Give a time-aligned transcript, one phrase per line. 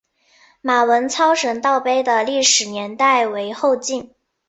[0.61, 4.15] 马文操神道碑的历史年代为后晋。